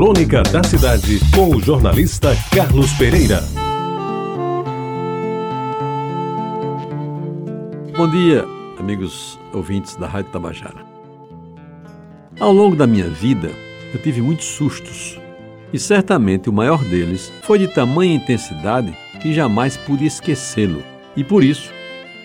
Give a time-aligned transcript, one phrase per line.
[0.00, 3.44] Crônica da Cidade, com o jornalista Carlos Pereira.
[7.94, 8.46] Bom dia,
[8.78, 10.86] amigos ouvintes da Rádio Tabajara.
[12.40, 13.50] Ao longo da minha vida,
[13.92, 15.20] eu tive muitos sustos.
[15.70, 20.82] E certamente o maior deles foi de tamanha intensidade que jamais pude esquecê-lo.
[21.14, 21.70] E por isso,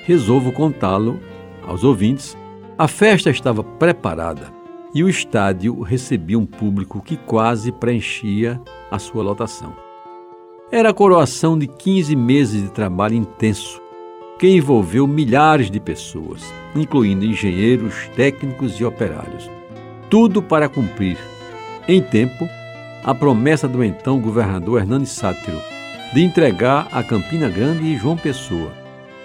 [0.05, 1.19] resolvo contá-lo
[1.67, 2.37] aos ouvintes.
[2.77, 4.64] A festa estava preparada
[4.95, 9.75] e o estádio recebia um público que quase preenchia a sua lotação.
[10.71, 13.81] Era a coroação de 15 meses de trabalho intenso,
[14.39, 16.41] que envolveu milhares de pessoas,
[16.73, 19.51] incluindo engenheiros, técnicos e operários.
[20.09, 21.17] Tudo para cumprir,
[21.89, 22.47] em tempo,
[23.03, 25.61] a promessa do então governador Hernani Sátiro
[26.13, 28.71] de entregar a Campina Grande e João Pessoa,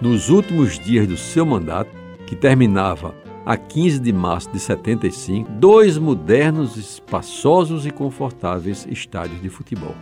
[0.01, 1.91] nos últimos dias do seu mandato,
[2.27, 3.15] que terminava
[3.51, 9.97] a 15 de março de 75, dois modernos, espaçosos e confortáveis estádios de futebol.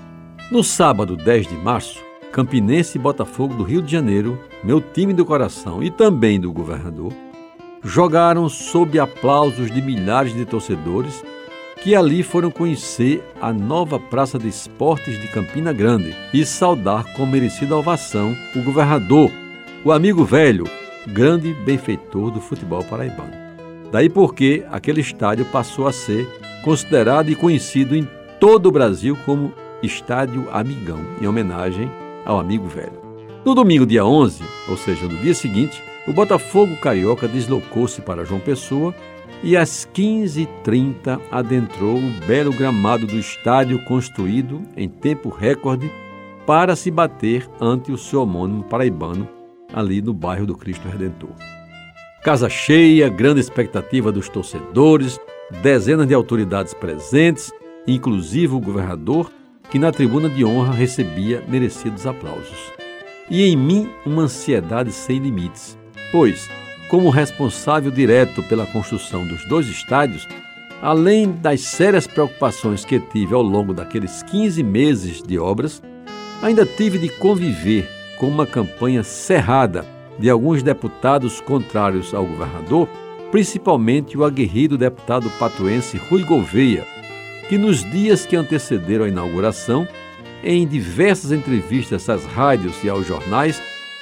[0.51, 1.99] No sábado 10 de março,
[2.31, 7.11] Campinense e Botafogo do Rio de Janeiro, meu time do coração e também do governador,
[7.83, 11.25] jogaram sob aplausos de milhares de torcedores
[11.83, 17.25] que ali foram conhecer a nova Praça de Esportes de Campina Grande e saudar com
[17.25, 19.31] merecida ovação o governador,
[19.83, 20.67] o amigo velho,
[21.13, 23.33] grande benfeitor do futebol paraibano.
[23.91, 26.27] Daí porque aquele estádio passou a ser
[26.63, 28.07] considerado e conhecido em
[28.39, 31.91] todo o Brasil como Estádio Amigão, em homenagem
[32.25, 33.09] ao amigo velho.
[33.45, 38.41] No domingo, dia 11, ou seja, no dia seguinte, o Botafogo Carioca deslocou-se para João
[38.41, 38.95] Pessoa
[39.43, 45.91] e às 15h30 adentrou o belo gramado do estádio construído em tempo recorde
[46.45, 49.38] para se bater ante o seu homônimo paraibano
[49.73, 51.31] ali no bairro do Cristo Redentor.
[52.23, 55.19] Casa cheia, grande expectativa dos torcedores,
[55.63, 57.53] dezenas de autoridades presentes,
[57.87, 59.31] inclusive o governador,
[59.71, 62.73] que na tribuna de honra recebia merecidos aplausos.
[63.31, 65.79] E em mim uma ansiedade sem limites,
[66.11, 66.49] pois,
[66.89, 70.27] como responsável direto pela construção dos dois estádios,
[70.81, 75.83] além das sérias preocupações que tive ao longo daqueles 15 meses de obras,
[76.43, 79.87] ainda tive de conviver com uma campanha cerrada
[80.19, 82.89] de alguns deputados contrários ao governador,
[83.31, 86.85] principalmente o aguerrido deputado patuense Rui Gouveia,
[87.49, 89.87] que nos dias que antecederam a inauguração,
[90.43, 93.61] em diversas entrevistas às rádios e aos jornais,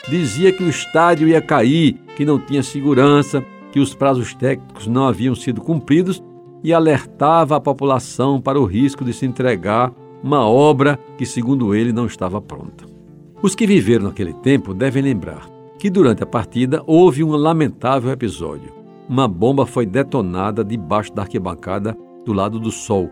[0.09, 5.07] dizia que o estádio ia cair, que não tinha segurança, que os prazos técnicos não
[5.07, 6.23] haviam sido cumpridos
[6.63, 11.93] e alertava a população para o risco de se entregar uma obra que, segundo ele,
[11.93, 12.96] não estava pronta.
[13.43, 15.47] Os que viveram naquele tempo devem lembrar
[15.79, 18.73] que durante a partida houve um lamentável episódio.
[19.09, 23.11] Uma bomba foi detonada debaixo da arquibancada do lado do sol,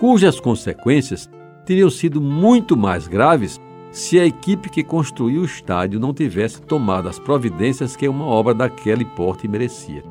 [0.00, 1.28] cujas consequências
[1.66, 7.08] teriam sido muito mais graves se a equipe que construiu o estádio não tivesse tomado
[7.08, 10.02] as providências que uma obra daquele porte merecia.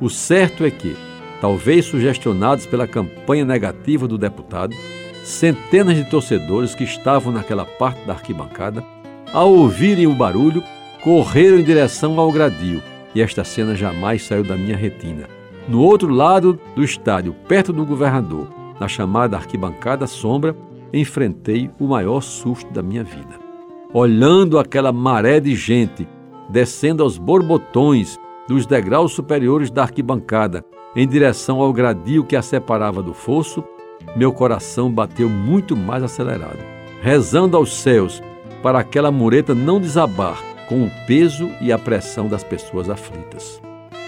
[0.00, 0.96] O certo é que,
[1.40, 4.74] talvez sugestionados pela campanha negativa do deputado,
[5.24, 8.84] centenas de torcedores que estavam naquela parte da arquibancada,
[9.32, 10.62] ao ouvirem o barulho,
[11.02, 12.82] correram em direção ao gradil,
[13.14, 15.26] e esta cena jamais saiu da minha retina.
[15.66, 18.48] No outro lado do estádio, perto do governador,
[18.78, 20.54] na chamada arquibancada sombra,
[20.92, 23.40] enfrentei o maior susto da minha vida.
[23.92, 26.06] Olhando aquela maré de gente
[26.50, 30.62] descendo aos borbotões dos degraus superiores da arquibancada
[30.94, 33.64] em direção ao gradil que a separava do fosso,
[34.16, 36.58] meu coração bateu muito mais acelerado,
[37.02, 38.22] rezando aos céus
[38.62, 43.60] para aquela mureta não desabar com o peso e a pressão das pessoas aflitas.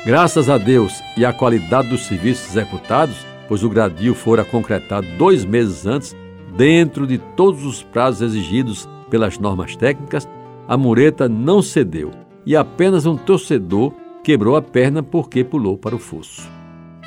[0.05, 5.45] Graças a Deus e à qualidade dos serviços executados, pois o gradil fora concretado dois
[5.45, 6.17] meses antes,
[6.57, 10.29] dentro de todos os prazos exigidos pelas normas técnicas,
[10.69, 12.11] a mureta não cedeu
[12.45, 13.93] e apenas um torcedor
[14.23, 16.49] quebrou a perna porque pulou para o fosso.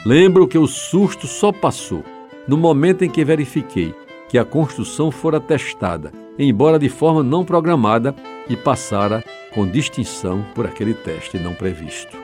[0.05, 2.03] Lembro que o susto só passou
[2.49, 3.93] no momento em que verifiquei
[4.27, 8.15] que a construção fora testada, embora de forma não programada,
[8.49, 12.17] e passara com distinção por aquele teste não previsto.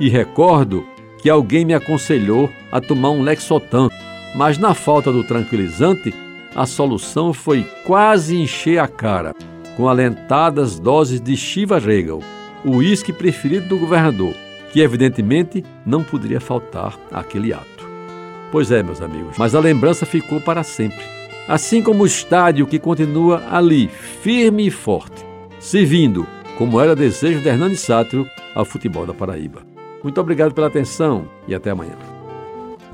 [0.00, 0.82] E recordo
[1.18, 3.90] que alguém me aconselhou a tomar um Lexotan,
[4.34, 6.14] mas na falta do tranquilizante,
[6.54, 9.34] a solução foi quase encher a cara,
[9.76, 12.20] com alentadas doses de Shiva Regal,
[12.64, 14.32] o uísque preferido do governador,
[14.72, 17.75] que evidentemente não poderia faltar àquele ato.
[18.56, 21.04] Pois é, meus amigos, mas a lembrança ficou para sempre.
[21.46, 23.86] Assim como o estádio que continua ali,
[24.22, 25.22] firme e forte,
[25.60, 26.26] servindo,
[26.56, 29.60] como era desejo de Hernani Sátiro, ao futebol da Paraíba.
[30.02, 31.96] Muito obrigado pela atenção e até amanhã.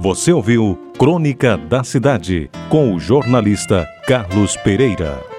[0.00, 5.31] Você ouviu Crônica da Cidade, com o jornalista Carlos Pereira.